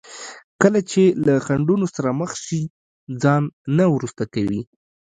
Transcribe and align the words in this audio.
کله 0.61 0.79
چې 0.91 1.01
له 1.25 1.33
خنډونو 1.45 1.85
سره 1.95 2.09
مخ 2.19 2.31
شي 2.45 2.61
ځان 3.21 3.43
نه 3.77 3.85
وروسته 3.95 4.23
کوي. 4.33 4.61